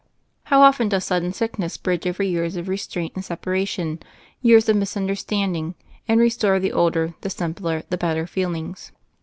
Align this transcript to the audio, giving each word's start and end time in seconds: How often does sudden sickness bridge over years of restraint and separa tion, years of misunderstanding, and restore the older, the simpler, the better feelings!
How 0.45 0.63
often 0.63 0.89
does 0.89 1.05
sudden 1.05 1.31
sickness 1.31 1.77
bridge 1.77 2.07
over 2.07 2.23
years 2.23 2.55
of 2.55 2.67
restraint 2.67 3.13
and 3.13 3.23
separa 3.23 3.67
tion, 3.67 3.99
years 4.41 4.67
of 4.67 4.77
misunderstanding, 4.77 5.75
and 6.07 6.19
restore 6.19 6.59
the 6.59 6.73
older, 6.73 7.13
the 7.21 7.29
simpler, 7.29 7.83
the 7.91 7.97
better 7.99 8.25
feelings! 8.25 8.91